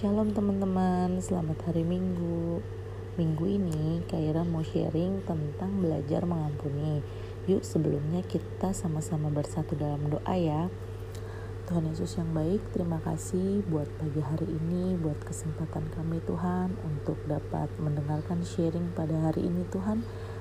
Shalom 0.00 0.32
teman-teman, 0.32 1.20
selamat 1.20 1.60
hari 1.68 1.84
Minggu. 1.84 2.64
Minggu 3.20 3.44
ini 3.44 4.00
Kaira 4.08 4.48
mau 4.48 4.64
sharing 4.64 5.20
tentang 5.28 5.76
belajar 5.76 6.24
mengampuni. 6.24 7.04
Yuk 7.44 7.60
sebelumnya 7.60 8.24
kita 8.24 8.72
sama-sama 8.72 9.28
bersatu 9.28 9.76
dalam 9.76 10.08
doa 10.08 10.32
ya. 10.40 10.72
Tuhan 11.68 11.92
Yesus 11.92 12.16
yang 12.16 12.32
baik, 12.32 12.64
terima 12.72 12.96
kasih 13.04 13.60
buat 13.68 13.92
pagi 14.00 14.24
hari 14.24 14.48
ini, 14.48 14.96
buat 14.96 15.20
kesempatan 15.20 15.92
kami 15.92 16.24
Tuhan 16.24 16.80
untuk 16.80 17.20
dapat 17.28 17.68
mendengarkan 17.76 18.40
sharing 18.40 18.96
pada 18.96 19.28
hari 19.28 19.52
ini 19.52 19.68
Tuhan. 19.68 20.00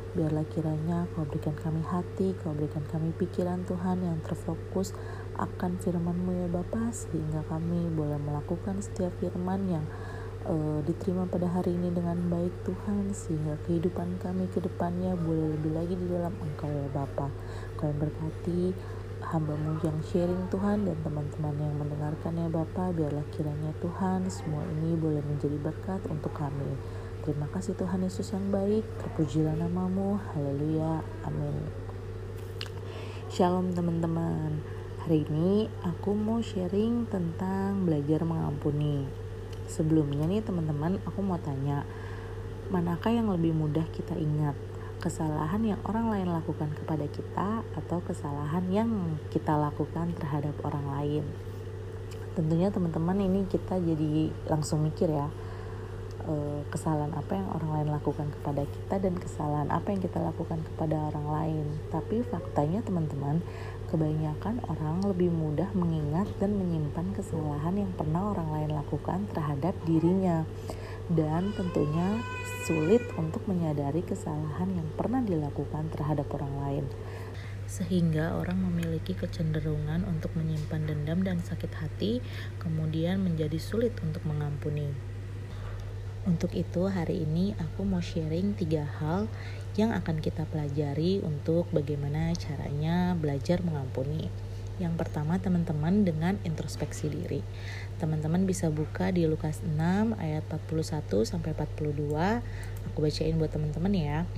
Biarlah 0.09 0.45
kiranya 0.49 1.05
kau 1.13 1.21
berikan 1.29 1.53
kami 1.53 1.85
hati, 1.85 2.33
kau 2.41 2.49
berikan 2.57 2.81
kami 2.89 3.13
pikiran 3.13 3.61
Tuhan 3.69 4.01
yang 4.01 4.17
terfokus 4.25 4.97
akan 5.37 5.77
firman-Mu 5.77 6.31
ya 6.33 6.47
Bapa 6.49 6.89
sehingga 6.89 7.45
kami 7.45 7.93
boleh 7.93 8.17
melakukan 8.17 8.81
setiap 8.81 9.13
firman 9.21 9.69
yang 9.69 9.85
uh, 10.49 10.79
diterima 10.81 11.29
pada 11.29 11.45
hari 11.45 11.77
ini 11.77 11.93
dengan 11.93 12.17
baik 12.25 12.51
Tuhan 12.65 13.13
sehingga 13.13 13.61
kehidupan 13.69 14.17
kami 14.17 14.49
ke 14.49 14.59
depannya 14.65 15.13
boleh 15.13 15.55
lebih 15.55 15.71
lagi 15.77 15.93
di 15.93 16.07
dalam 16.09 16.33
Engkau 16.41 16.73
ya 16.73 16.89
Bapa. 16.89 17.29
Kau 17.77 17.85
yang 17.85 17.99
berkati 18.01 18.73
hambamu 19.19 19.77
yang 19.83 19.99
sharing 20.09 20.47
Tuhan 20.47 20.87
dan 20.87 20.97
teman-teman 21.03 21.55
yang 21.59 21.75
mendengarkan 21.75 22.33
ya 22.33 22.47
Bapa 22.47 22.95
biarlah 22.95 23.27
kiranya 23.35 23.71
Tuhan 23.83 24.25
semua 24.31 24.63
ini 24.79 24.95
boleh 24.95 25.21
menjadi 25.21 25.57
berkat 25.59 26.01
untuk 26.07 26.31
kami. 26.33 26.73
Terima 27.19 27.51
kasih 27.51 27.75
Tuhan 27.75 27.99
Yesus 27.99 28.31
yang 28.31 28.47
baik, 28.47 28.87
terpujilah 28.95 29.51
namamu, 29.59 30.15
haleluya, 30.31 31.03
amin. 31.27 31.67
Shalom 33.27 33.75
teman-teman, 33.75 34.63
hari 35.03 35.27
ini 35.27 35.67
aku 35.83 36.15
mau 36.15 36.39
sharing 36.39 37.11
tentang 37.11 37.83
belajar 37.83 38.23
mengampuni. 38.23 39.03
Sebelumnya 39.67 40.31
nih 40.31 40.39
teman-teman, 40.47 41.03
aku 41.03 41.19
mau 41.19 41.35
tanya, 41.43 41.83
manakah 42.71 43.11
yang 43.11 43.27
lebih 43.27 43.51
mudah 43.51 43.83
kita 43.91 44.15
ingat? 44.15 44.55
Kesalahan 45.03 45.75
yang 45.75 45.79
orang 45.83 46.07
lain 46.07 46.31
lakukan 46.31 46.71
kepada 46.71 47.03
kita 47.03 47.67
atau 47.75 47.99
kesalahan 47.99 48.63
yang 48.71 49.19
kita 49.27 49.59
lakukan 49.59 50.15
terhadap 50.15 50.55
orang 50.63 50.87
lain? 50.95 51.23
Tentunya 52.31 52.71
teman-teman 52.71 53.19
ini 53.19 53.43
kita 53.43 53.75
jadi 53.75 54.31
langsung 54.47 54.87
mikir 54.87 55.11
ya, 55.11 55.27
uh, 56.29 56.61
kesalahan 56.69 57.09
apa 57.17 57.33
yang 57.33 57.49
orang 57.49 57.71
lain 57.81 57.89
lakukan 57.89 58.29
kepada 58.29 58.63
kita 58.69 58.95
dan 59.01 59.13
kesalahan 59.17 59.69
apa 59.73 59.89
yang 59.89 60.01
kita 60.05 60.21
lakukan 60.21 60.61
kepada 60.61 61.09
orang 61.09 61.27
lain. 61.27 61.65
Tapi 61.89 62.21
faktanya 62.21 62.85
teman-teman, 62.85 63.41
kebanyakan 63.89 64.61
orang 64.69 65.01
lebih 65.01 65.33
mudah 65.33 65.73
mengingat 65.73 66.29
dan 66.37 66.53
menyimpan 66.55 67.17
kesalahan 67.17 67.75
yang 67.81 67.91
pernah 67.97 68.29
orang 68.31 68.49
lain 68.53 68.71
lakukan 68.77 69.25
terhadap 69.33 69.73
dirinya. 69.89 70.45
Dan 71.09 71.57
tentunya 71.57 72.21
sulit 72.69 73.01
untuk 73.17 73.41
menyadari 73.49 74.05
kesalahan 74.05 74.69
yang 74.77 74.85
pernah 74.93 75.25
dilakukan 75.25 75.89
terhadap 75.89 76.29
orang 76.37 76.55
lain 76.61 76.85
sehingga 77.69 78.33
orang 78.33 78.65
memiliki 78.65 79.13
kecenderungan 79.13 80.01
untuk 80.09 80.33
menyimpan 80.33 80.89
dendam 80.89 81.21
dan 81.21 81.37
sakit 81.37 81.69
hati, 81.77 82.17
kemudian 82.57 83.21
menjadi 83.21 83.61
sulit 83.61 83.93
untuk 84.01 84.25
mengampuni. 84.25 84.89
Untuk 86.29 86.53
itu 86.53 86.85
hari 86.85 87.25
ini 87.25 87.57
aku 87.57 87.81
mau 87.81 88.05
sharing 88.05 88.53
tiga 88.53 88.85
hal 89.01 89.25
yang 89.73 89.89
akan 89.97 90.21
kita 90.21 90.45
pelajari 90.45 91.25
untuk 91.25 91.65
bagaimana 91.73 92.37
caranya 92.37 93.17
belajar 93.17 93.65
mengampuni. 93.65 94.29
Yang 94.77 94.93
pertama 95.01 95.41
teman-teman 95.41 96.05
dengan 96.05 96.37
introspeksi 96.45 97.09
diri. 97.09 97.41
Teman-teman 97.97 98.45
bisa 98.45 98.69
buka 98.69 99.09
di 99.09 99.25
Lukas 99.25 99.65
6 99.65 99.73
ayat 100.21 100.45
41 100.45 101.25
sampai 101.25 101.57
42. 101.57 102.13
Aku 102.93 102.97
bacain 103.01 103.33
buat 103.41 103.49
teman-teman 103.49 103.93
ya. 103.97 104.29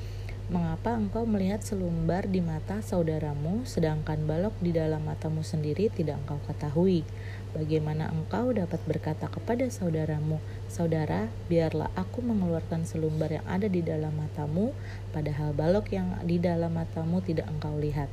Mengapa 0.48 0.95
engkau 0.95 1.28
melihat 1.28 1.59
selumbar 1.59 2.27
di 2.27 2.39
mata 2.39 2.80
saudaramu, 2.80 3.67
sedangkan 3.67 4.23
balok 4.23 4.55
di 4.64 4.71
dalam 4.71 5.04
matamu 5.04 5.44
sendiri 5.44 5.92
tidak 5.92 6.23
engkau 6.23 6.39
ketahui? 6.48 7.04
Bagaimana 7.52 8.08
engkau 8.16 8.56
dapat 8.56 8.80
berkata 8.88 9.28
kepada 9.28 9.67
saudaramu, 9.67 10.39
"Saudara, 10.72 11.28
biarlah 11.52 11.92
aku 12.00 12.23
mengeluarkan 12.23 12.88
selumbar 12.88 13.28
yang 13.28 13.44
ada 13.44 13.67
di 13.67 13.84
dalam 13.84 14.16
matamu, 14.16 14.72
padahal 15.12 15.52
balok 15.52 15.92
yang 15.92 16.16
di 16.23 16.39
dalam 16.39 16.72
matamu 16.72 17.20
tidak 17.20 17.52
engkau 17.52 17.76
lihat?" 17.76 18.08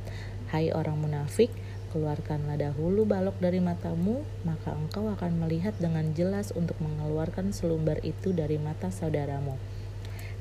Hai 0.51 0.75
orang 0.75 0.99
munafik, 0.99 1.55
keluarkanlah 1.95 2.59
dahulu 2.59 3.07
balok 3.07 3.39
dari 3.39 3.63
matamu, 3.63 4.27
maka 4.43 4.75
engkau 4.75 5.07
akan 5.07 5.39
melihat 5.39 5.71
dengan 5.79 6.11
jelas 6.11 6.51
untuk 6.51 6.75
mengeluarkan 6.83 7.55
selumbar 7.55 8.03
itu 8.03 8.35
dari 8.35 8.59
mata 8.59 8.91
saudaramu. 8.91 9.55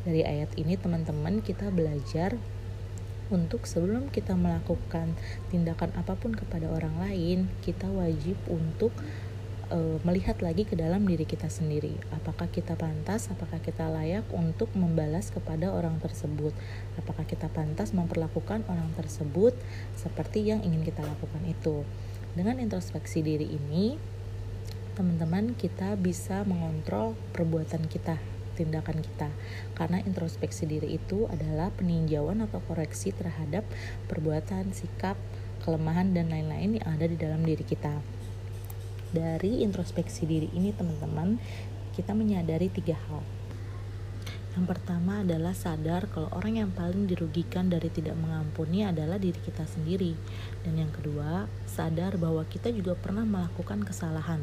Dari 0.03 0.27
ayat 0.27 0.51
ini 0.59 0.75
teman-teman 0.75 1.39
kita 1.45 1.71
belajar 1.71 2.35
untuk 3.29 3.69
sebelum 3.69 4.09
kita 4.09 4.33
melakukan 4.33 5.13
tindakan 5.53 5.93
apa 5.97 6.17
pun 6.17 6.33
kepada 6.33 6.69
orang 6.69 6.97
lain, 6.97 7.49
kita 7.61 7.89
wajib 7.93 8.37
untuk 8.49 8.93
e, 9.69 10.01
melihat 10.05 10.41
lagi 10.41 10.65
ke 10.65 10.75
dalam 10.75 11.05
diri 11.05 11.29
kita 11.29 11.53
sendiri. 11.53 11.93
Apakah 12.13 12.49
kita 12.49 12.75
pantas, 12.75 13.29
apakah 13.29 13.61
kita 13.61 13.89
layak 13.93 14.25
untuk 14.33 14.73
membalas 14.73 15.29
kepada 15.29 15.73
orang 15.73 16.01
tersebut? 16.01 16.57
Apakah 16.97 17.29
kita 17.29 17.53
pantas 17.53 17.93
memperlakukan 17.93 18.65
orang 18.69 18.91
tersebut 18.97 19.53
seperti 19.97 20.49
yang 20.49 20.65
ingin 20.65 20.85
kita 20.85 21.05
lakukan 21.05 21.45
itu? 21.45 21.85
Dengan 22.33 22.61
introspeksi 22.61 23.21
diri 23.21 23.49
ini, 23.49 23.99
teman-teman 24.97 25.55
kita 25.55 25.95
bisa 26.01 26.43
mengontrol 26.43 27.15
perbuatan 27.37 27.87
kita 27.87 28.38
tindakan 28.59 28.99
kita 28.99 29.31
karena 29.79 30.03
introspeksi 30.03 30.67
diri 30.67 30.99
itu 30.99 31.31
adalah 31.31 31.71
peninjauan 31.79 32.43
atau 32.43 32.59
koreksi 32.67 33.15
terhadap 33.15 33.63
perbuatan, 34.11 34.75
sikap, 34.75 35.15
kelemahan 35.63 36.11
dan 36.11 36.35
lain-lain 36.35 36.83
yang 36.83 36.87
ada 36.91 37.07
di 37.07 37.15
dalam 37.15 37.47
diri 37.47 37.63
kita. 37.63 38.03
Dari 39.15 39.63
introspeksi 39.63 40.27
diri 40.27 40.51
ini 40.59 40.75
teman-teman, 40.75 41.39
kita 41.95 42.13
menyadari 42.19 42.67
tiga 42.69 42.99
hal. 43.07 43.38
Yang 44.57 44.65
pertama 44.75 45.21
adalah 45.21 45.53
sadar 45.53 46.09
kalau 46.09 46.33
orang 46.33 46.65
yang 46.65 46.71
paling 46.73 47.05
dirugikan 47.05 47.69
dari 47.69 47.93
tidak 47.93 48.17
mengampuni 48.17 48.87
adalah 48.87 49.21
diri 49.21 49.37
kita 49.37 49.69
sendiri. 49.69 50.17
Dan 50.65 50.81
yang 50.81 50.93
kedua, 50.95 51.45
sadar 51.69 52.17
bahwa 52.17 52.43
kita 52.49 52.73
juga 52.73 52.97
pernah 52.97 53.29
melakukan 53.29 53.85
kesalahan. 53.85 54.41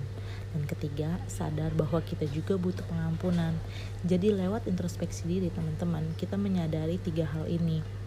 Dan 0.54 0.64
ketiga, 0.70 1.18
sadar 1.26 1.74
bahwa 1.74 2.00
kita 2.06 2.30
juga 2.30 2.56
butuh 2.56 2.86
pengampunan. 2.86 3.58
Jadi 4.06 4.32
lewat 4.32 4.70
introspeksi 4.70 5.26
diri 5.26 5.50
teman-teman, 5.50 6.14
kita 6.16 6.38
menyadari 6.38 7.02
tiga 7.02 7.26
hal 7.26 7.50
ini. 7.50 8.05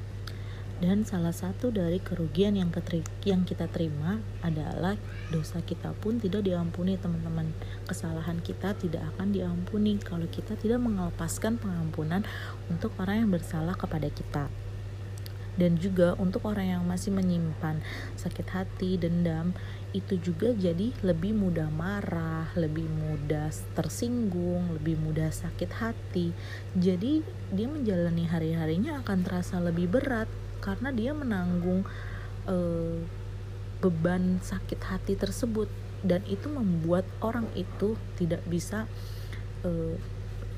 Dan 0.78 1.02
salah 1.02 1.34
satu 1.34 1.74
dari 1.74 1.98
kerugian 1.98 2.54
yang, 2.54 2.70
yang 3.26 3.42
kita 3.42 3.66
terima 3.66 4.22
adalah 4.46 4.94
dosa 5.26 5.58
kita 5.58 5.90
pun 5.98 6.22
tidak 6.22 6.46
diampuni 6.46 6.94
teman-teman. 6.94 7.50
Kesalahan 7.90 8.38
kita 8.38 8.78
tidak 8.78 9.02
akan 9.14 9.34
diampuni 9.34 9.98
kalau 9.98 10.30
kita 10.30 10.54
tidak 10.54 10.78
melepaskan 10.78 11.58
pengampunan 11.58 12.22
untuk 12.70 12.94
orang 13.02 13.26
yang 13.26 13.30
bersalah 13.34 13.74
kepada 13.74 14.06
kita. 14.06 14.46
Dan 15.58 15.74
juga 15.82 16.14
untuk 16.22 16.46
orang 16.46 16.78
yang 16.78 16.82
masih 16.86 17.10
menyimpan 17.10 17.82
sakit 18.14 18.46
hati, 18.54 18.94
dendam, 18.94 19.58
itu 19.90 20.14
juga 20.22 20.54
jadi 20.54 20.94
lebih 21.02 21.34
mudah 21.34 21.66
marah, 21.74 22.46
lebih 22.54 22.86
mudah 22.86 23.50
tersinggung, 23.74 24.78
lebih 24.78 24.94
mudah 25.02 25.34
sakit 25.34 25.70
hati. 25.82 26.30
Jadi 26.78 27.26
dia 27.50 27.66
menjalani 27.66 28.30
hari-harinya 28.30 29.02
akan 29.02 29.26
terasa 29.26 29.58
lebih 29.58 29.90
berat 29.90 30.30
karena 30.60 30.90
dia 30.94 31.12
menanggung 31.14 31.86
uh, 32.46 32.98
beban 33.78 34.42
sakit 34.42 34.80
hati 34.82 35.14
tersebut. 35.14 35.70
Dan 35.98 36.22
itu 36.30 36.46
membuat 36.46 37.02
orang 37.18 37.50
itu 37.58 37.98
tidak 38.14 38.46
bisa 38.46 38.86
uh, 39.66 39.94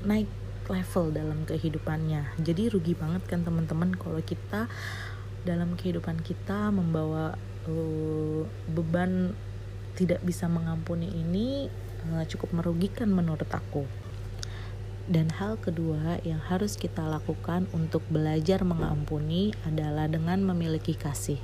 naik 0.05 0.29
level 0.69 1.09
dalam 1.09 1.43
kehidupannya. 1.49 2.37
Jadi 2.37 2.69
rugi 2.69 2.93
banget 2.93 3.25
kan 3.25 3.41
teman-teman 3.41 3.97
kalau 3.97 4.21
kita 4.21 4.69
dalam 5.41 5.73
kehidupan 5.73 6.21
kita 6.21 6.69
membawa 6.69 7.33
uh, 7.65 8.41
beban 8.69 9.33
tidak 9.97 10.21
bisa 10.21 10.45
mengampuni 10.45 11.09
ini 11.09 11.67
uh, 12.13 12.23
cukup 12.29 12.53
merugikan 12.53 13.09
menurut 13.09 13.49
aku 13.49 13.85
dan 15.09 15.33
hal 15.33 15.57
kedua 15.57 16.21
yang 16.21 16.37
harus 16.37 16.77
kita 16.77 17.01
lakukan 17.05 17.65
untuk 17.73 18.05
belajar 18.11 18.61
mengampuni 18.61 19.55
adalah 19.65 20.05
dengan 20.05 20.45
memiliki 20.45 20.93
kasih. 20.93 21.41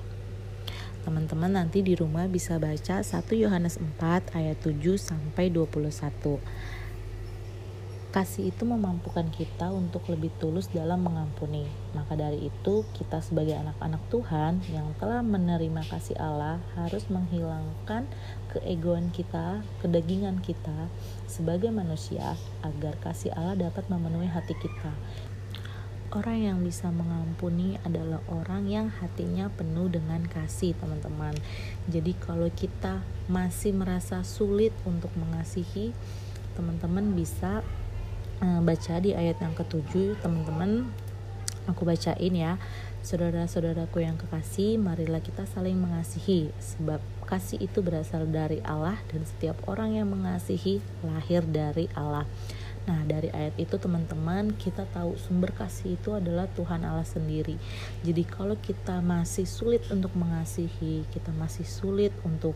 Teman-teman 1.07 1.56
nanti 1.56 1.80
di 1.80 1.95
rumah 1.95 2.27
bisa 2.27 2.59
baca 2.59 3.00
1 3.00 3.07
Yohanes 3.31 3.80
4 3.80 4.36
ayat 4.36 4.59
7 4.59 5.00
sampai 5.00 5.48
21. 5.48 6.38
Kasih 8.07 8.56
itu 8.56 8.63
memampukan 8.63 9.27
kita 9.27 9.68
untuk 9.68 10.07
lebih 10.07 10.31
tulus 10.39 10.71
dalam 10.71 11.04
mengampuni. 11.04 11.68
Maka 11.92 12.15
dari 12.15 12.48
itu, 12.48 12.88
kita 12.95 13.19
sebagai 13.19 13.59
anak-anak 13.59 14.00
Tuhan 14.07 14.63
yang 14.71 14.95
telah 14.95 15.19
menerima 15.19 15.83
kasih 15.92 16.15
Allah 16.15 16.63
harus 16.80 17.04
menghilangkan 17.12 18.07
keegoan 18.56 19.12
kita, 19.12 19.59
kedagingan 19.83 20.39
kita 20.39 20.88
sebagai 21.27 21.68
manusia 21.69 22.39
agar 22.63 22.95
kasih 23.04 23.36
Allah 23.36 23.68
dapat 23.68 23.86
memenuhi 23.92 24.31
hati 24.31 24.56
kita. 24.56 24.95
Orang 26.07 26.39
yang 26.39 26.63
bisa 26.63 26.88
mengampuni 26.88 27.75
adalah 27.83 28.24
orang 28.31 28.71
yang 28.71 28.88
hatinya 28.88 29.51
penuh 29.51 29.92
dengan 29.92 30.24
kasih, 30.24 30.71
teman-teman. 30.80 31.36
Jadi, 31.92 32.15
kalau 32.15 32.48
kita 32.48 33.04
masih 33.27 33.75
merasa 33.75 34.24
sulit 34.24 34.71
untuk 34.88 35.12
mengasihi, 35.19 35.92
teman-teman 36.56 37.12
bisa 37.12 37.62
uh, 38.42 38.62
baca 38.62 38.94
di 39.01 39.13
ayat 39.13 39.42
yang 39.42 39.54
ketujuh 39.57 40.19
teman-teman. 40.22 40.89
Aku 41.68 41.84
bacain 41.84 42.34
ya. 42.34 42.56
Saudara-saudaraku 43.04 44.04
yang 44.04 44.19
kekasih 44.19 44.75
marilah 44.75 45.24
kita 45.24 45.48
saling 45.48 45.80
mengasihi 45.80 46.51
sebab 46.60 47.00
kasih 47.24 47.60
itu 47.63 47.80
berasal 47.80 48.28
dari 48.28 48.60
Allah 48.68 49.00
dan 49.07 49.24
setiap 49.24 49.56
orang 49.68 49.95
yang 49.95 50.12
mengasihi 50.12 50.84
lahir 51.04 51.44
dari 51.48 51.88
Allah. 51.95 52.28
Nah, 52.88 53.04
dari 53.04 53.28
ayat 53.36 53.51
itu 53.60 53.75
teman-teman, 53.75 54.56
kita 54.56 54.88
tahu 54.95 55.19
sumber 55.19 55.51
kasih 55.51 56.00
itu 56.00 56.16
adalah 56.16 56.48
Tuhan 56.56 56.88
Allah 56.88 57.04
sendiri. 57.04 57.60
Jadi 58.00 58.24
kalau 58.24 58.56
kita 58.56 59.04
masih 59.04 59.44
sulit 59.44 59.83
untuk 59.92 60.16
mengasihi, 60.16 61.04
kita 61.12 61.36
masih 61.36 61.68
sulit 61.68 62.16
untuk 62.24 62.56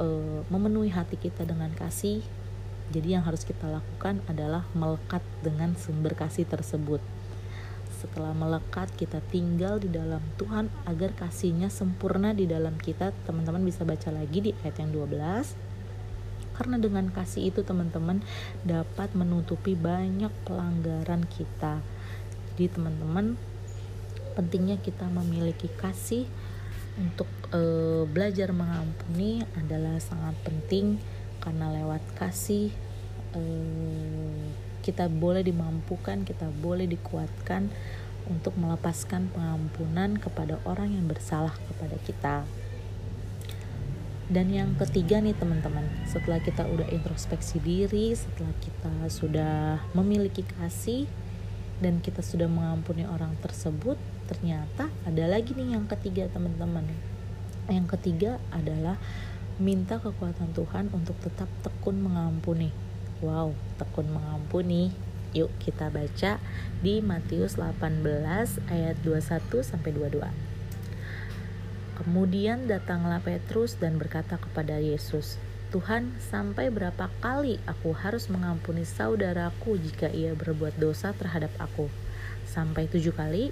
uh, 0.00 0.40
memenuhi 0.48 0.88
hati 0.88 1.20
kita 1.20 1.44
dengan 1.44 1.68
kasih, 1.76 2.24
jadi 2.88 3.20
yang 3.20 3.24
harus 3.24 3.44
kita 3.44 3.68
lakukan 3.68 4.24
adalah 4.28 4.64
melekat 4.72 5.20
dengan 5.44 5.76
sumber 5.76 6.16
kasih 6.16 6.48
tersebut. 6.48 7.00
Setelah 7.98 8.30
melekat, 8.30 8.94
kita 8.94 9.18
tinggal 9.28 9.82
di 9.82 9.90
dalam 9.90 10.22
Tuhan 10.38 10.70
agar 10.86 11.12
kasihnya 11.18 11.66
sempurna 11.66 12.30
di 12.30 12.46
dalam 12.46 12.78
kita. 12.78 13.10
Teman-teman 13.26 13.66
bisa 13.66 13.82
baca 13.82 14.14
lagi 14.14 14.38
di 14.38 14.50
ayat 14.62 14.78
yang 14.78 14.94
12 14.94 15.68
karena 16.58 16.74
dengan 16.82 17.06
kasih 17.14 17.54
itu 17.54 17.62
teman-teman 17.62 18.18
dapat 18.66 19.14
menutupi 19.14 19.78
banyak 19.78 20.34
pelanggaran 20.42 21.22
kita 21.30 21.78
jadi 22.58 22.74
teman-teman 22.74 23.38
pentingnya 24.34 24.82
kita 24.82 25.06
memiliki 25.06 25.70
kasih 25.78 26.26
untuk 26.98 27.30
e, 27.54 27.62
belajar 28.10 28.50
mengampuni 28.50 29.46
adalah 29.54 30.02
sangat 30.02 30.34
penting 30.42 30.98
karena 31.40 31.70
lewat 31.72 32.02
kasih 32.18 32.74
eh, 33.34 34.44
kita 34.82 35.10
boleh 35.12 35.44
dimampukan, 35.44 36.24
kita 36.24 36.48
boleh 36.48 36.88
dikuatkan 36.88 37.68
untuk 38.28 38.56
melepaskan 38.56 39.28
pengampunan 39.32 40.16
kepada 40.20 40.60
orang 40.64 40.96
yang 40.96 41.04
bersalah 41.04 41.52
kepada 41.68 41.96
kita. 42.04 42.36
Dan 44.28 44.52
yang 44.52 44.76
ketiga 44.76 45.24
nih 45.24 45.32
teman-teman, 45.32 45.88
setelah 46.04 46.36
kita 46.36 46.68
udah 46.68 46.84
introspeksi 46.92 47.64
diri, 47.64 48.12
setelah 48.12 48.52
kita 48.60 48.92
sudah 49.08 49.80
memiliki 49.96 50.44
kasih 50.44 51.08
dan 51.80 52.04
kita 52.04 52.20
sudah 52.20 52.44
mengampuni 52.44 53.08
orang 53.08 53.32
tersebut, 53.40 53.96
ternyata 54.28 54.92
ada 55.08 55.24
lagi 55.24 55.56
nih 55.56 55.72
yang 55.72 55.88
ketiga 55.88 56.28
teman-teman. 56.28 56.84
Yang 57.72 57.96
ketiga 57.96 58.36
adalah 58.52 59.00
minta 59.58 59.98
kekuatan 59.98 60.54
Tuhan 60.54 60.94
untuk 60.94 61.18
tetap 61.18 61.50
tekun 61.66 61.98
mengampuni. 61.98 62.70
Wow, 63.18 63.58
tekun 63.74 64.06
mengampuni. 64.06 64.94
Yuk 65.34 65.50
kita 65.60 65.92
baca 65.92 66.40
di 66.80 67.04
Matius 67.04 67.58
18 67.60 68.00
ayat 68.70 68.96
21 69.02 69.60
sampai 69.60 69.90
22. 69.92 70.30
Kemudian 71.98 72.70
datanglah 72.70 73.18
Petrus 73.18 73.74
dan 73.74 73.98
berkata 73.98 74.38
kepada 74.38 74.78
Yesus, 74.78 75.36
Tuhan, 75.74 76.16
sampai 76.22 76.70
berapa 76.72 77.10
kali 77.20 77.60
aku 77.66 77.92
harus 77.92 78.30
mengampuni 78.30 78.86
saudaraku 78.86 79.76
jika 79.76 80.08
ia 80.08 80.32
berbuat 80.32 80.78
dosa 80.80 81.10
terhadap 81.12 81.50
aku? 81.58 81.90
Sampai 82.48 82.88
tujuh 82.88 83.12
kali? 83.12 83.50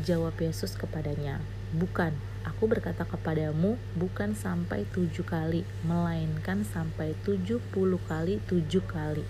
Jawab 0.00 0.38
Yesus 0.40 0.78
kepadanya, 0.78 1.42
Bukan, 1.74 2.14
Aku 2.44 2.68
berkata 2.68 3.08
kepadamu 3.08 3.80
bukan 3.96 4.36
sampai 4.36 4.84
tujuh 4.92 5.24
kali, 5.24 5.64
melainkan 5.84 6.60
sampai 6.62 7.16
tujuh 7.24 7.60
puluh 7.72 8.00
kali 8.04 8.40
tujuh 8.44 8.84
kali. 8.84 9.24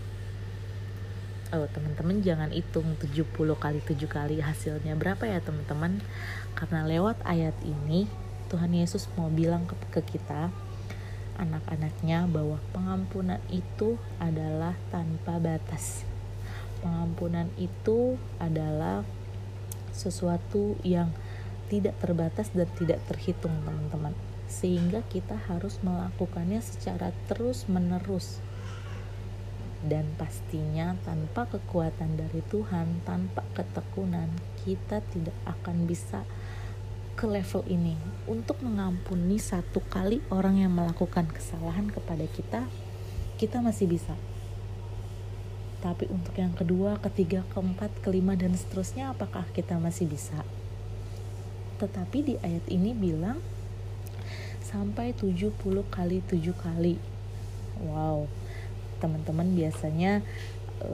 Oh 1.55 1.71
teman-teman 1.71 2.19
jangan 2.19 2.51
hitung 2.51 2.99
tujuh 2.99 3.23
puluh 3.31 3.55
kali 3.55 3.79
tujuh 3.79 4.11
kali 4.11 4.43
hasilnya 4.43 4.99
berapa 4.99 5.23
ya 5.23 5.39
teman-teman 5.39 6.03
Karena 6.59 6.83
lewat 6.83 7.23
ayat 7.23 7.55
ini 7.63 8.11
Tuhan 8.51 8.75
Yesus 8.75 9.07
mau 9.15 9.31
bilang 9.31 9.63
ke, 9.63 9.79
ke 9.95 10.03
kita 10.03 10.51
anak-anaknya 11.39 12.27
bahwa 12.27 12.59
pengampunan 12.75 13.39
itu 13.55 13.95
adalah 14.19 14.75
tanpa 14.91 15.39
batas 15.39 16.03
Pengampunan 16.83 17.47
itu 17.55 18.19
adalah 18.43 19.07
sesuatu 19.95 20.75
yang 20.83 21.15
tidak 21.71 21.97
terbatas 22.01 22.53
dan 22.53 22.69
tidak 22.79 23.01
terhitung 23.09 23.53
teman-teman 23.65 24.15
sehingga 24.45 25.01
kita 25.09 25.35
harus 25.49 25.81
melakukannya 25.83 26.61
secara 26.61 27.11
terus-menerus 27.27 28.39
dan 29.85 30.09
pastinya 30.17 30.97
tanpa 31.05 31.45
kekuatan 31.45 32.17
dari 32.17 32.41
Tuhan, 32.49 33.05
tanpa 33.05 33.45
ketekunan, 33.53 34.33
kita 34.65 35.05
tidak 35.13 35.37
akan 35.45 35.85
bisa 35.85 36.25
ke 37.15 37.29
level 37.29 37.63
ini. 37.69 37.95
Untuk 38.25 38.65
mengampuni 38.65 39.37
satu 39.37 39.85
kali 39.93 40.25
orang 40.33 40.65
yang 40.65 40.73
melakukan 40.73 41.29
kesalahan 41.29 41.93
kepada 41.93 42.25
kita, 42.33 42.65
kita 43.37 43.61
masih 43.61 43.85
bisa. 43.85 44.17
Tapi 45.85 46.09
untuk 46.09 46.33
yang 46.41 46.57
kedua, 46.57 46.97
ketiga, 47.05 47.45
keempat, 47.53 47.93
kelima, 48.01 48.33
dan 48.41 48.57
seterusnya, 48.57 49.13
apakah 49.13 49.45
kita 49.53 49.77
masih 49.77 50.09
bisa? 50.09 50.41
Tetapi 51.79 52.19
di 52.23 52.35
ayat 52.41 52.67
ini 52.71 52.95
bilang 52.95 53.39
sampai 54.63 55.15
70 55.15 55.55
kali 55.91 56.19
7 56.27 56.41
kali. 56.55 56.97
Wow. 57.87 58.27
Teman-teman 58.99 59.53
biasanya 59.55 60.23
e, 60.83 60.93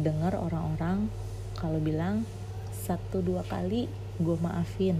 dengar 0.00 0.36
orang-orang 0.36 1.08
kalau 1.56 1.78
bilang 1.78 2.26
satu 2.72 3.22
dua 3.22 3.46
kali 3.46 3.86
gue 4.18 4.36
maafin. 4.40 4.98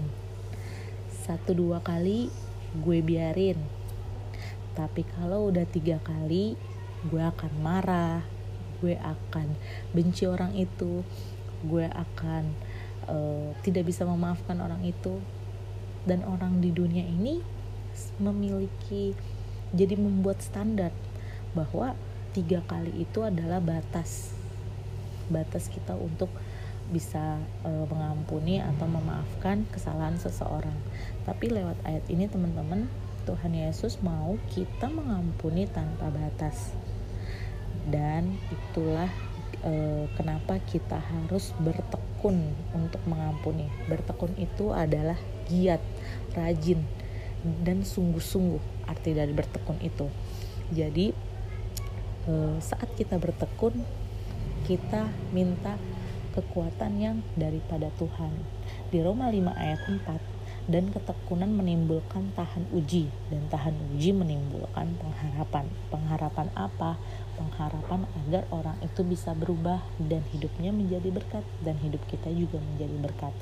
Satu 1.11 1.57
dua 1.57 1.83
kali 1.83 2.31
gue 2.79 2.99
biarin. 3.03 3.59
Tapi 4.73 5.05
kalau 5.17 5.51
udah 5.51 5.67
tiga 5.67 5.99
kali 6.01 6.55
gue 7.03 7.19
akan 7.19 7.51
marah 7.59 8.23
gue 8.83 8.99
akan 8.99 9.55
benci 9.95 10.27
orang 10.27 10.51
itu 10.59 11.07
gue 11.63 11.87
akan 11.87 12.51
uh, 13.07 13.51
tidak 13.65 13.89
bisa 13.89 14.03
memaafkan 14.07 14.59
orang 14.59 14.83
itu. 14.83 15.19
Dan 16.03 16.27
orang 16.27 16.59
di 16.59 16.75
dunia 16.75 17.07
ini 17.07 17.39
memiliki 18.19 19.15
jadi 19.73 19.95
membuat 19.97 20.43
standar 20.43 20.91
bahwa 21.57 21.97
tiga 22.33 22.61
kali 22.65 22.91
itu 23.05 23.23
adalah 23.25 23.61
batas. 23.61 24.33
Batas 25.29 25.69
kita 25.69 25.95
untuk 25.95 26.29
bisa 26.91 27.39
e, 27.63 27.71
mengampuni 27.87 28.59
atau 28.59 28.85
memaafkan 28.85 29.63
kesalahan 29.71 30.19
seseorang. 30.19 30.75
Tapi 31.23 31.49
lewat 31.53 31.79
ayat 31.87 32.05
ini 32.11 32.27
teman-teman 32.27 32.91
Tuhan 33.23 33.55
Yesus 33.55 34.03
mau 34.03 34.35
kita 34.51 34.91
mengampuni 34.91 35.65
tanpa 35.69 36.11
batas. 36.11 36.75
Dan 37.87 38.35
itulah 38.51 39.09
e, 39.63 40.05
kenapa 40.19 40.59
kita 40.59 40.99
harus 40.99 41.55
bertekun 41.61 42.12
untuk 42.71 43.01
mengampuni. 43.09 43.67
Bertekun 43.91 44.31
itu 44.39 44.71
adalah 44.71 45.19
giat, 45.51 45.83
rajin, 46.37 46.79
dan 47.43 47.83
sungguh-sungguh 47.83 48.87
arti 48.87 49.11
dari 49.11 49.35
bertekun 49.35 49.79
itu. 49.83 50.07
Jadi 50.71 51.11
e, 52.27 52.33
saat 52.63 52.87
kita 52.95 53.19
bertekun, 53.19 53.83
kita 54.63 55.11
minta 55.35 55.75
kekuatan 56.31 56.91
yang 56.97 57.17
daripada 57.35 57.91
Tuhan. 57.99 58.33
Di 58.89 59.03
Roma 59.03 59.29
5 59.29 59.53
ayat 59.53 59.81
4 59.85 60.33
dan 60.63 60.87
ketekunan 60.95 61.51
menimbulkan 61.51 62.31
tahan 62.39 62.63
uji 62.71 63.11
dan 63.27 63.43
tahan 63.51 63.75
uji 63.91 64.15
menimbulkan 64.15 64.95
pengharapan 64.95 65.67
pengharapan 65.91 66.47
apa 66.55 66.95
pengharapan 67.35 68.05
agar 68.25 68.43
orang 68.53 68.77
itu 68.85 69.01
bisa 69.03 69.33
berubah 69.33 69.81
dan 69.97 70.21
hidupnya 70.33 70.69
menjadi 70.73 71.09
berkat 71.09 71.45
dan 71.65 71.77
hidup 71.81 72.01
kita 72.07 72.29
juga 72.33 72.61
menjadi 72.61 72.95
berkat 73.01 73.33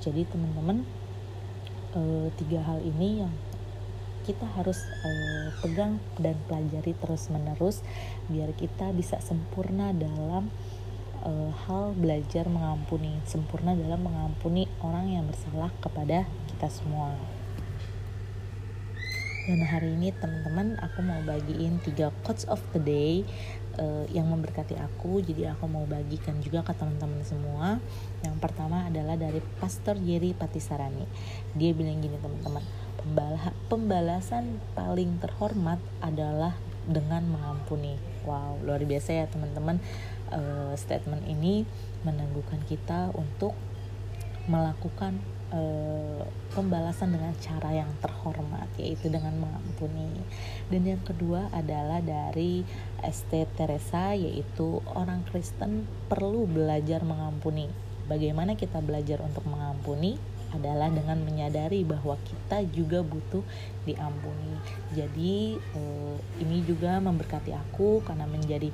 jadi 0.00 0.26
teman-teman 0.28 0.84
e, 1.96 2.30
tiga 2.40 2.60
hal 2.64 2.80
ini 2.82 3.24
yang 3.24 3.32
kita 4.24 4.48
harus 4.56 4.80
e, 5.04 5.10
pegang 5.60 6.00
dan 6.16 6.36
pelajari 6.48 6.96
terus 6.96 7.28
menerus 7.28 7.84
biar 8.32 8.52
kita 8.56 8.92
bisa 8.96 9.20
sempurna 9.20 9.92
dalam 9.92 10.48
uh, 11.24 11.50
hal 11.66 11.96
belajar 11.96 12.46
mengampuni, 12.46 13.18
sempurna 13.24 13.72
dalam 13.72 14.04
mengampuni 14.04 14.68
orang 14.84 15.08
yang 15.10 15.24
bersalah 15.26 15.72
kepada 15.80 16.28
kita 16.52 16.68
semua. 16.70 17.16
Dan 19.44 19.60
hari 19.60 19.92
ini 19.92 20.08
teman-teman 20.08 20.80
aku 20.80 21.04
mau 21.04 21.20
bagiin 21.20 21.76
tiga 21.84 22.08
quotes 22.24 22.48
of 22.48 22.64
the 22.72 22.80
day 22.80 23.28
uh, 23.76 24.08
yang 24.08 24.24
memberkati 24.32 24.72
aku. 24.80 25.20
Jadi 25.20 25.44
aku 25.44 25.68
mau 25.68 25.84
bagikan 25.84 26.40
juga 26.40 26.64
ke 26.64 26.72
teman-teman 26.72 27.20
semua. 27.28 27.76
Yang 28.24 28.40
pertama 28.40 28.88
adalah 28.88 29.20
dari 29.20 29.44
Pastor 29.60 30.00
Jerry 30.00 30.32
Patisarani. 30.32 31.04
Dia 31.52 31.76
bilang 31.76 32.00
gini 32.00 32.16
teman-teman, 32.24 32.64
pembalasan 33.68 34.64
paling 34.72 35.20
terhormat 35.20 35.76
adalah 36.00 36.56
dengan 36.88 37.28
mengampuni. 37.28 38.00
Wow, 38.24 38.64
luar 38.64 38.80
biasa 38.80 39.12
ya 39.12 39.26
teman-teman. 39.28 39.76
Uh, 40.32 40.72
statement 40.80 41.20
ini 41.28 41.68
menangguhkan 42.00 42.64
kita 42.64 43.12
untuk 43.12 43.52
melakukan 44.48 45.20
uh, 45.52 46.22
pembalasan 46.54 47.12
dengan 47.12 47.34
cara 47.42 47.74
yang 47.74 47.90
terhormat 48.00 48.70
yaitu 48.78 49.10
dengan 49.10 49.36
mengampuni. 49.36 50.08
Dan 50.70 50.86
yang 50.88 51.02
kedua 51.02 51.50
adalah 51.52 52.00
dari 52.00 52.64
ST 53.02 53.32
Teresa 53.58 54.14
yaitu 54.14 54.80
orang 54.94 55.26
Kristen 55.28 55.84
perlu 56.08 56.46
belajar 56.48 57.04
mengampuni. 57.04 57.68
Bagaimana 58.04 58.56
kita 58.56 58.80
belajar 58.84 59.20
untuk 59.24 59.44
mengampuni? 59.48 60.16
adalah 60.54 60.86
dengan 60.86 61.18
menyadari 61.26 61.82
bahwa 61.82 62.14
kita 62.22 62.62
juga 62.70 63.02
butuh 63.02 63.42
diampuni. 63.82 64.54
Jadi 64.94 65.58
uh, 65.74 66.16
ini 66.38 66.62
juga 66.62 67.02
memberkati 67.02 67.50
aku 67.50 68.06
karena 68.06 68.24
menjadi 68.30 68.70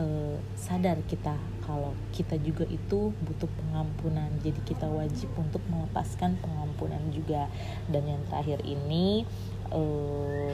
uh, 0.00 0.36
sadar 0.56 1.00
kita 1.04 1.36
kalau 1.66 1.92
kita 2.12 2.36
juga 2.40 2.64
itu 2.68 3.12
butuh 3.24 3.50
pengampunan. 3.58 4.30
Jadi 4.40 4.60
kita 4.64 4.86
wajib 4.88 5.30
untuk 5.36 5.62
melepaskan 5.68 6.38
pengampunan 6.40 7.00
juga. 7.12 7.48
Dan 7.90 8.08
yang 8.08 8.22
terakhir 8.28 8.62
ini 8.64 9.26
uh, 9.72 10.52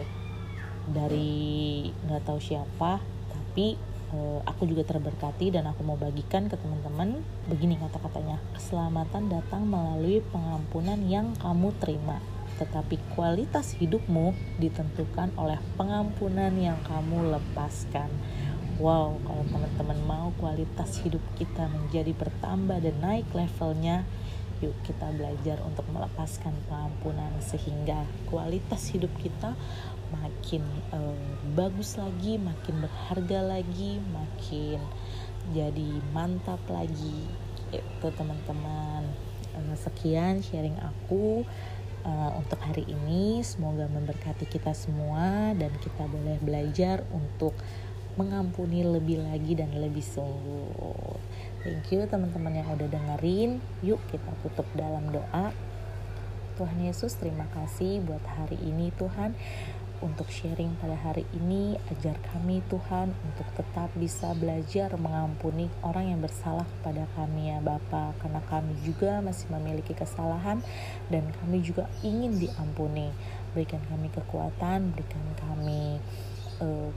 dari 0.88 1.88
nggak 2.08 2.24
tahu 2.24 2.40
siapa 2.40 3.04
tapi 3.28 3.76
uh, 4.14 4.40
aku 4.46 4.64
juga 4.70 4.86
terberkati 4.88 5.52
dan 5.52 5.68
aku 5.68 5.84
mau 5.84 5.98
bagikan 5.98 6.48
ke 6.48 6.56
teman-teman 6.56 7.20
begini 7.50 7.74
kata-katanya. 7.80 8.38
Keselamatan 8.56 9.32
datang 9.32 9.66
melalui 9.66 10.22
pengampunan 10.30 11.00
yang 11.08 11.34
kamu 11.40 11.74
terima. 11.82 12.22
Tetapi 12.58 12.98
kualitas 13.14 13.78
hidupmu 13.78 14.34
ditentukan 14.58 15.30
oleh 15.38 15.62
pengampunan 15.78 16.50
yang 16.58 16.78
kamu 16.82 17.38
lepaskan 17.38 18.10
Wow, 18.78 19.18
kalau 19.26 19.42
teman-teman 19.50 19.98
mau 20.06 20.30
kualitas 20.38 21.02
hidup 21.02 21.18
kita 21.34 21.66
menjadi 21.66 22.14
bertambah 22.14 22.78
dan 22.78 22.94
naik 23.02 23.26
levelnya, 23.34 24.06
yuk 24.62 24.70
kita 24.86 25.10
belajar 25.18 25.58
untuk 25.66 25.82
melepaskan 25.90 26.54
pengampunan 26.70 27.34
sehingga 27.42 28.06
kualitas 28.30 28.94
hidup 28.94 29.10
kita 29.18 29.58
makin 30.14 30.62
uh, 30.94 31.18
bagus 31.58 31.98
lagi, 31.98 32.38
makin 32.38 32.86
berharga 32.86 33.58
lagi, 33.58 33.98
makin 34.14 34.78
jadi 35.50 35.98
mantap 36.14 36.62
lagi. 36.70 37.26
Itu 37.74 38.14
teman-teman. 38.14 39.10
Uh, 39.58 39.74
sekian 39.74 40.38
sharing 40.38 40.78
aku 40.78 41.42
uh, 42.06 42.30
untuk 42.38 42.62
hari 42.62 42.86
ini. 42.86 43.42
Semoga 43.42 43.90
memberkati 43.90 44.46
kita 44.46 44.70
semua 44.70 45.50
dan 45.58 45.74
kita 45.82 46.06
boleh 46.06 46.38
belajar 46.38 47.02
untuk 47.10 47.58
mengampuni 48.18 48.82
lebih 48.82 49.22
lagi 49.22 49.54
dan 49.54 49.70
lebih 49.78 50.02
sungguh. 50.02 51.14
Thank 51.62 51.94
you 51.94 52.02
teman-teman 52.10 52.58
yang 52.58 52.68
udah 52.74 52.90
dengerin. 52.90 53.62
Yuk 53.86 54.02
kita 54.10 54.34
tutup 54.42 54.66
dalam 54.74 55.14
doa. 55.14 55.54
Tuhan 56.58 56.82
Yesus, 56.82 57.14
terima 57.14 57.46
kasih 57.54 58.02
buat 58.02 58.26
hari 58.26 58.58
ini 58.58 58.90
Tuhan 58.98 59.30
untuk 60.02 60.26
sharing 60.26 60.74
pada 60.82 60.98
hari 60.98 61.22
ini. 61.34 61.78
Ajar 61.94 62.18
kami 62.34 62.66
Tuhan 62.66 63.14
untuk 63.14 63.46
tetap 63.54 63.90
bisa 63.94 64.34
belajar 64.34 64.90
mengampuni 64.98 65.70
orang 65.86 66.10
yang 66.10 66.20
bersalah 66.22 66.66
kepada 66.78 67.06
kami 67.14 67.54
ya 67.54 67.62
Bapa, 67.62 68.10
karena 68.18 68.42
kami 68.50 68.74
juga 68.82 69.22
masih 69.22 69.46
memiliki 69.54 69.94
kesalahan 69.94 70.58
dan 71.10 71.30
kami 71.42 71.62
juga 71.62 71.86
ingin 72.02 72.42
diampuni. 72.42 73.10
Berikan 73.54 73.82
kami 73.86 74.10
kekuatan, 74.10 74.94
berikan 74.94 75.22
kami 75.38 76.02
uh, 76.58 76.90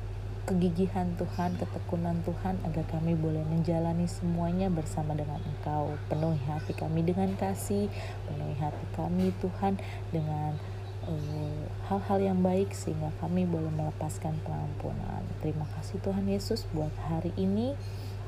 kegigihan 0.46 1.14
Tuhan, 1.16 1.56
ketekunan 1.62 2.26
Tuhan 2.26 2.58
agar 2.66 2.86
kami 2.90 3.14
boleh 3.14 3.46
menjalani 3.46 4.10
semuanya 4.10 4.68
bersama 4.74 5.14
dengan 5.14 5.38
Engkau. 5.46 5.94
Penuhi 6.10 6.42
hati 6.50 6.74
kami 6.74 7.06
dengan 7.06 7.34
kasih, 7.38 7.88
penuhi 8.26 8.56
hati 8.58 8.86
kami 8.98 9.30
Tuhan 9.38 9.78
dengan 10.10 10.58
eh, 11.06 11.64
hal-hal 11.90 12.20
uh, 12.20 12.28
yang 12.34 12.40
baik 12.42 12.74
sehingga 12.74 13.14
kami 13.22 13.46
boleh 13.46 13.70
melepaskan 13.70 14.38
pengampunan. 14.42 15.22
Terima 15.46 15.70
kasih 15.78 16.02
Tuhan 16.02 16.26
Yesus 16.26 16.66
buat 16.74 16.94
hari 17.10 17.32
ini. 17.38 17.78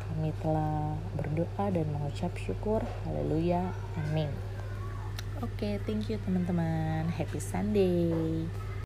Kami 0.04 0.30
telah 0.46 0.94
berdoa 1.18 1.66
dan 1.74 1.88
mengucap 1.90 2.38
syukur. 2.38 2.86
Haleluya. 3.08 3.74
Amin. 3.98 4.30
Oke, 5.42 5.60
okay, 5.60 5.74
thank 5.84 6.08
you 6.08 6.22
teman-teman. 6.22 7.10
Happy 7.10 7.42
Sunday. 7.42 8.63